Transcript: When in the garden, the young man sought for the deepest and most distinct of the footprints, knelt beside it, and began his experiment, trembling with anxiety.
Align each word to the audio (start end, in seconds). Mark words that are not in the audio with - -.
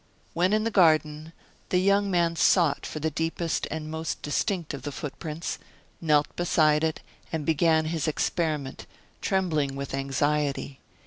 When 0.33 0.51
in 0.51 0.63
the 0.63 0.71
garden, 0.71 1.31
the 1.69 1.77
young 1.77 2.09
man 2.09 2.35
sought 2.35 2.87
for 2.87 2.99
the 2.99 3.11
deepest 3.11 3.67
and 3.69 3.91
most 3.91 4.23
distinct 4.23 4.73
of 4.73 4.81
the 4.81 4.91
footprints, 4.91 5.59
knelt 6.01 6.35
beside 6.35 6.83
it, 6.83 7.01
and 7.31 7.45
began 7.45 7.85
his 7.85 8.07
experiment, 8.07 8.87
trembling 9.21 9.75
with 9.75 9.93
anxiety. 9.93 10.79